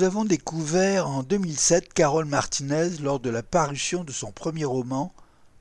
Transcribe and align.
Nous 0.00 0.06
avons 0.06 0.24
découvert 0.24 1.08
en 1.08 1.22
2007 1.22 1.92
Carole 1.92 2.24
Martinez 2.24 2.88
lors 3.02 3.20
de 3.20 3.28
la 3.28 3.42
parution 3.42 4.02
de 4.02 4.12
son 4.12 4.32
premier 4.32 4.64
roman 4.64 5.12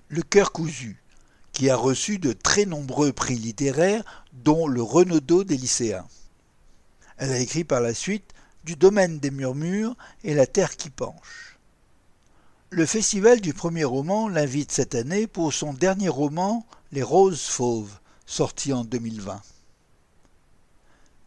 Le 0.08 0.22
cœur 0.22 0.54
cousu, 0.54 1.04
qui 1.52 1.70
a 1.70 1.76
reçu 1.76 2.20
de 2.20 2.32
très 2.32 2.66
nombreux 2.66 3.12
prix 3.12 3.36
littéraires, 3.36 4.24
dont 4.32 4.66
le 4.66 4.82
Renaudot 4.82 5.44
des 5.44 5.58
lycéens. 5.58 6.08
Elle 7.18 7.34
a 7.34 7.38
écrit 7.38 7.66
par 7.66 7.82
la 7.82 7.94
suite 7.94 8.32
Du 8.64 8.78
domaine 8.78 9.20
des 9.20 9.30
murmures 9.30 9.98
et 10.24 10.34
La 10.34 10.48
terre 10.48 10.78
qui 10.78 10.90
penche. 10.90 11.60
Le 12.70 12.86
festival 12.86 13.42
du 13.42 13.54
premier 13.54 13.84
roman 13.84 14.30
l'invite 14.30 14.72
cette 14.72 14.96
année 14.96 15.28
pour 15.28 15.52
son 15.52 15.74
dernier 15.74 16.08
roman 16.08 16.66
Les 16.94 17.04
roses 17.04 17.42
fauves, 17.42 18.00
sorti 18.26 18.72
en 18.72 18.86
2020. 18.86 19.42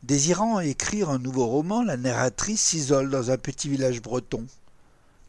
Désirant 0.02 0.59
écrire 0.59 1.11
un 1.11 1.20
nouveau 1.20 1.47
roman, 1.47 1.84
la 1.84 1.97
narratrice 1.97 2.61
s'isole 2.61 3.09
dans 3.09 3.30
un 3.30 3.37
petit 3.37 3.69
village 3.69 4.02
breton. 4.02 4.45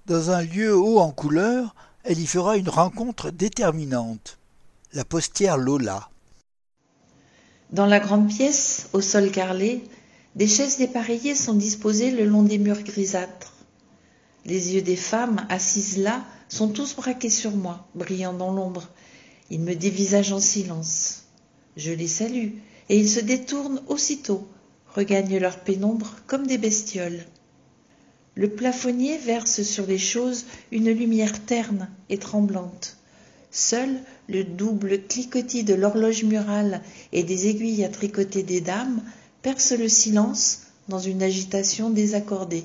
Dans 0.07 0.31
un 0.31 0.41
lieu 0.41 0.75
haut 0.75 0.97
en 0.97 1.11
couleur, 1.11 1.75
elle 2.03 2.17
y 2.17 2.25
fera 2.25 2.57
une 2.57 2.69
rencontre 2.69 3.29
déterminante. 3.29 4.39
La 4.93 5.05
postière 5.05 5.57
Lola. 5.57 6.09
Dans 7.71 7.85
la 7.85 7.99
grande 7.99 8.27
pièce, 8.27 8.89
au 8.93 9.01
sol 9.01 9.29
carrelé, 9.29 9.83
des 10.35 10.47
chaises 10.47 10.79
dépareillées 10.79 11.35
sont 11.35 11.53
disposées 11.53 12.09
le 12.09 12.25
long 12.25 12.41
des 12.41 12.57
murs 12.57 12.81
grisâtres. 12.81 13.53
Les 14.45 14.73
yeux 14.73 14.81
des 14.81 14.95
femmes 14.95 15.45
assises 15.49 15.99
là 15.99 16.25
sont 16.49 16.69
tous 16.69 16.95
braqués 16.95 17.29
sur 17.29 17.51
moi, 17.51 17.85
brillant 17.93 18.33
dans 18.33 18.51
l'ombre. 18.51 18.89
Ils 19.51 19.61
me 19.61 19.75
dévisagent 19.75 20.33
en 20.33 20.39
silence. 20.39 21.25
Je 21.77 21.91
les 21.91 22.07
salue, 22.07 22.53
et 22.89 22.97
ils 22.97 23.09
se 23.09 23.19
détournent 23.19 23.81
aussitôt, 23.87 24.47
regagnent 24.95 25.37
leur 25.37 25.59
pénombre 25.59 26.15
comme 26.27 26.47
des 26.47 26.57
bestioles. 26.57 27.25
Le 28.35 28.49
plafonnier 28.49 29.17
verse 29.17 29.61
sur 29.61 29.85
les 29.85 29.99
choses 29.99 30.45
une 30.71 30.89
lumière 30.89 31.45
terne 31.45 31.89
et 32.09 32.17
tremblante. 32.17 32.97
Seul 33.51 33.89
le 34.27 34.43
double 34.43 35.03
cliquetis 35.03 35.63
de 35.63 35.75
l'horloge 35.75 36.23
murale 36.23 36.81
et 37.11 37.23
des 37.23 37.47
aiguilles 37.47 37.83
à 37.83 37.89
tricoter 37.89 38.41
des 38.41 38.61
dames 38.61 39.01
perce 39.43 39.73
le 39.73 39.87
silence 39.87 40.61
dans 40.89 40.99
une 40.99 41.21
agitation 41.21 41.89
désaccordée. 41.89 42.63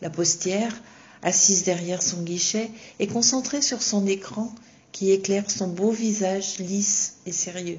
La 0.00 0.10
postière, 0.10 0.80
assise 1.22 1.64
derrière 1.64 2.02
son 2.02 2.22
guichet, 2.22 2.70
est 2.98 3.06
concentrée 3.06 3.62
sur 3.62 3.82
son 3.82 4.06
écran 4.06 4.52
qui 4.92 5.10
éclaire 5.10 5.50
son 5.50 5.68
beau 5.68 5.90
visage 5.90 6.58
lisse 6.58 7.16
et 7.26 7.32
sérieux. 7.32 7.78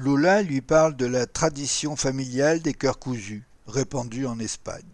Lola 0.00 0.42
lui 0.42 0.60
parle 0.60 0.94
de 0.94 1.06
la 1.06 1.26
tradition 1.26 1.96
familiale 1.96 2.62
des 2.62 2.72
cœurs 2.72 3.00
cousus, 3.00 3.42
répandue 3.66 4.26
en 4.26 4.38
Espagne. 4.38 4.84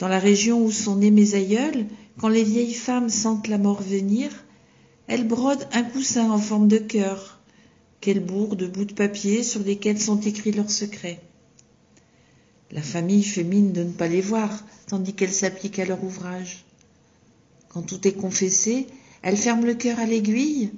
Dans 0.00 0.08
la 0.08 0.18
région 0.18 0.60
où 0.64 0.72
sont 0.72 0.96
nés 0.96 1.12
mes 1.12 1.36
aïeuls, 1.36 1.86
quand 2.18 2.26
les 2.26 2.42
vieilles 2.42 2.74
femmes 2.74 3.08
sentent 3.08 3.46
la 3.46 3.58
mort 3.58 3.80
venir, 3.80 4.32
elles 5.06 5.28
brodent 5.28 5.68
un 5.72 5.84
coussin 5.84 6.32
en 6.32 6.38
forme 6.38 6.66
de 6.66 6.78
cœur, 6.78 7.38
qu'elles 8.00 8.24
bourrent 8.24 8.56
de 8.56 8.66
bouts 8.66 8.86
de 8.86 8.92
papier 8.92 9.44
sur 9.44 9.60
lesquels 9.60 10.00
sont 10.00 10.20
écrits 10.20 10.50
leurs 10.50 10.72
secrets. 10.72 11.20
La 12.72 12.82
famille 12.82 13.22
fait 13.22 13.44
mine 13.44 13.72
de 13.72 13.84
ne 13.84 13.92
pas 13.92 14.08
les 14.08 14.20
voir, 14.20 14.50
tandis 14.88 15.14
qu'elles 15.14 15.32
s'appliquent 15.32 15.78
à 15.78 15.84
leur 15.84 16.02
ouvrage. 16.02 16.64
Quand 17.68 17.82
tout 17.82 18.08
est 18.08 18.14
confessé, 18.14 18.88
elles 19.22 19.36
ferment 19.36 19.64
le 19.64 19.74
cœur 19.74 20.00
à 20.00 20.06
l'aiguille 20.06 20.72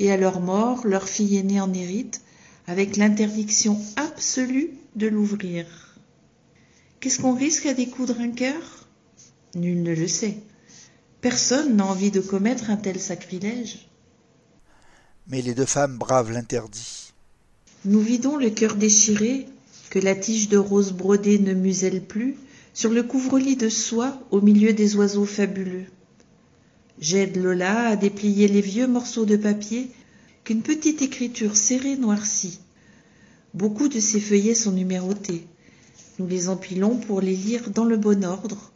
et 0.00 0.10
à 0.10 0.16
leur 0.16 0.40
mort, 0.40 0.86
leur 0.86 1.08
fille 1.08 1.36
aînée 1.36 1.60
en 1.60 1.72
hérite, 1.72 2.22
avec 2.66 2.96
l'interdiction 2.96 3.78
absolue 3.96 4.70
de 4.96 5.06
l'ouvrir. 5.06 5.66
Qu'est-ce 6.98 7.20
qu'on 7.20 7.34
risque 7.34 7.66
à 7.66 7.74
découdre 7.74 8.18
un 8.18 8.30
cœur? 8.30 8.88
Nul 9.54 9.82
ne 9.82 9.94
le 9.94 10.08
sait. 10.08 10.38
Personne 11.20 11.76
n'a 11.76 11.84
envie 11.84 12.10
de 12.10 12.20
commettre 12.20 12.70
un 12.70 12.76
tel 12.76 12.98
sacrilège. 12.98 13.88
Mais 15.28 15.42
les 15.42 15.54
deux 15.54 15.66
femmes 15.66 15.98
bravent 15.98 16.32
l'interdit. 16.32 17.12
Nous 17.84 18.00
vidons 18.00 18.36
le 18.36 18.50
cœur 18.50 18.76
déchiré, 18.76 19.46
que 19.90 19.98
la 19.98 20.14
tige 20.14 20.48
de 20.48 20.56
rose 20.56 20.92
brodée 20.92 21.38
ne 21.38 21.52
muselle 21.52 22.02
plus, 22.02 22.36
sur 22.72 22.90
le 22.90 23.02
couvre-lit 23.02 23.56
de 23.56 23.68
soie 23.68 24.18
au 24.30 24.40
milieu 24.40 24.72
des 24.72 24.96
oiseaux 24.96 25.26
fabuleux. 25.26 25.86
J'aide 27.00 27.38
Lola 27.38 27.88
à 27.88 27.96
déplier 27.96 28.46
les 28.46 28.60
vieux 28.60 28.86
morceaux 28.86 29.24
de 29.24 29.36
papier 29.36 29.90
qu'une 30.44 30.60
petite 30.60 31.00
écriture 31.00 31.56
serrée 31.56 31.96
noircit. 31.96 32.60
Beaucoup 33.54 33.88
de 33.88 33.98
ces 33.98 34.20
feuillets 34.20 34.54
sont 34.54 34.72
numérotés. 34.72 35.46
Nous 36.18 36.26
les 36.26 36.50
empilons 36.50 36.98
pour 36.98 37.22
les 37.22 37.34
lire 37.34 37.70
dans 37.70 37.86
le 37.86 37.96
bon 37.96 38.22
ordre, 38.22 38.70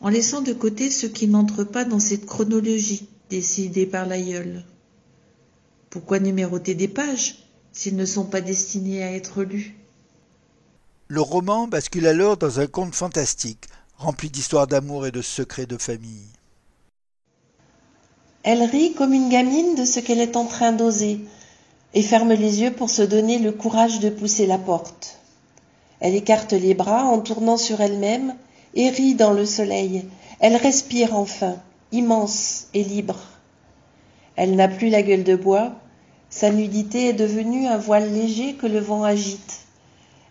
en 0.00 0.08
laissant 0.08 0.40
de 0.40 0.54
côté 0.54 0.90
ceux 0.90 1.08
qui 1.08 1.28
n'entrent 1.28 1.64
pas 1.64 1.84
dans 1.84 2.00
cette 2.00 2.24
chronologie 2.24 3.08
décidée 3.28 3.84
par 3.84 4.06
l'aïeul. 4.06 4.64
Pourquoi 5.90 6.18
numéroter 6.18 6.74
des 6.74 6.88
pages 6.88 7.44
s'ils 7.72 7.96
ne 7.96 8.06
sont 8.06 8.24
pas 8.24 8.40
destinés 8.40 9.02
à 9.02 9.12
être 9.12 9.42
lus? 9.42 9.76
Le 11.08 11.20
roman 11.20 11.68
bascule 11.68 12.06
alors 12.06 12.38
dans 12.38 12.58
un 12.58 12.66
conte 12.66 12.94
fantastique, 12.94 13.66
rempli 13.98 14.30
d'histoires 14.30 14.66
d'amour 14.66 15.06
et 15.06 15.12
de 15.12 15.20
secrets 15.20 15.66
de 15.66 15.76
famille. 15.76 16.35
Elle 18.46 18.62
rit 18.62 18.92
comme 18.92 19.12
une 19.12 19.28
gamine 19.28 19.74
de 19.74 19.84
ce 19.84 19.98
qu'elle 19.98 20.20
est 20.20 20.36
en 20.36 20.44
train 20.44 20.70
d'oser 20.70 21.18
et 21.94 22.02
ferme 22.02 22.32
les 22.32 22.60
yeux 22.60 22.72
pour 22.72 22.90
se 22.90 23.02
donner 23.02 23.40
le 23.40 23.50
courage 23.50 23.98
de 23.98 24.08
pousser 24.08 24.46
la 24.46 24.56
porte. 24.56 25.18
Elle 25.98 26.14
écarte 26.14 26.52
les 26.52 26.74
bras 26.74 27.06
en 27.06 27.18
tournant 27.18 27.56
sur 27.56 27.80
elle-même 27.80 28.36
et 28.74 28.88
rit 28.88 29.16
dans 29.16 29.32
le 29.32 29.46
soleil. 29.46 30.04
Elle 30.38 30.54
respire 30.54 31.16
enfin, 31.16 31.56
immense 31.90 32.68
et 32.72 32.84
libre. 32.84 33.18
Elle 34.36 34.54
n'a 34.54 34.68
plus 34.68 34.90
la 34.90 35.02
gueule 35.02 35.24
de 35.24 35.34
bois, 35.34 35.72
sa 36.30 36.50
nudité 36.50 37.08
est 37.08 37.14
devenue 37.14 37.66
un 37.66 37.78
voile 37.78 38.14
léger 38.14 38.54
que 38.54 38.68
le 38.68 38.78
vent 38.78 39.02
agite. 39.02 39.62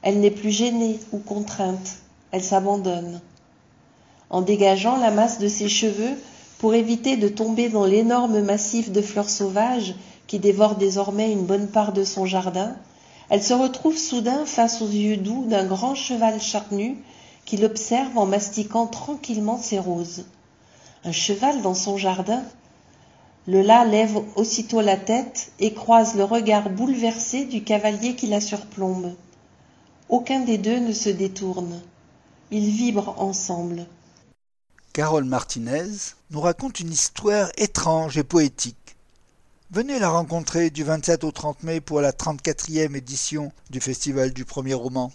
Elle 0.04 0.22
n'est 0.22 0.32
plus 0.32 0.52
gênée 0.52 1.02
ou 1.12 1.18
contrainte, 1.18 1.98
elle 2.32 2.44
s'abandonne. 2.44 3.20
En 4.30 4.42
dégageant 4.42 4.96
la 4.96 5.12
masse 5.12 5.38
de 5.38 5.50
ses 5.50 5.68
cheveux, 5.68 6.18
pour 6.58 6.74
éviter 6.74 7.18
de 7.18 7.28
tomber 7.28 7.70
dans 7.70 7.86
l'énorme 7.86 8.42
massif 8.42 8.92
de 8.92 9.02
fleurs 9.02 9.30
sauvages 9.30 9.96
qui 10.28 10.40
dévore 10.40 10.76
désormais 10.76 11.32
une 11.32 11.46
bonne 11.46 11.68
part 11.68 11.94
de 11.94 12.04
son 12.04 12.26
jardin, 12.26 12.76
elle 13.30 13.44
se 13.44 13.54
retrouve 13.54 13.98
soudain 13.98 14.46
face 14.46 14.82
aux 14.82 14.88
yeux 14.88 15.18
doux 15.18 15.46
d'un 15.48 15.66
grand 15.66 15.96
cheval 15.96 16.42
charnu 16.42 16.98
qui 17.46 17.58
l'observe 17.58 18.18
en 18.18 18.26
mastiquant 18.26 18.88
tranquillement 18.88 19.58
ses 19.58 19.80
roses. 19.80 20.26
Un 21.04 21.12
cheval 21.12 21.62
dans 21.62 21.76
son 21.76 21.98
jardin? 21.98 22.44
Le 23.48 23.62
là 23.62 23.86
lève 23.86 24.18
aussitôt 24.36 24.82
la 24.82 24.98
tête 24.98 25.52
et 25.60 25.74
croise 25.74 26.16
le 26.16 26.24
regard 26.24 26.72
bouleversé 26.72 27.46
du 27.46 27.64
cavalier 27.64 28.16
qui 28.16 28.26
la 28.26 28.42
surplombe. 28.42 29.14
Aucun 30.10 30.40
des 30.40 30.58
deux 30.58 30.80
ne 30.80 30.92
se 30.92 31.10
détourne. 31.10 31.80
Ils 32.50 32.70
vibrent 32.70 33.16
ensemble. 33.20 33.86
Carole 34.96 35.26
Martinez 35.26 36.14
nous 36.32 36.40
raconte 36.40 36.80
une 36.80 36.94
histoire 36.94 37.52
étrange 37.58 38.18
et 38.18 38.24
poétique. 38.24 38.96
Venez 39.70 40.00
la 40.00 40.08
rencontrer 40.08 40.70
du 40.70 40.86
27 40.86 41.26
au 41.26 41.34
30 41.34 41.64
mai 41.64 41.82
pour 41.82 42.00
la 42.00 42.14
34e 42.14 42.96
édition 42.96 43.52
du 43.70 43.82
Festival 43.82 44.32
du 44.32 44.46
premier 44.46 44.74
roman. 44.74 45.12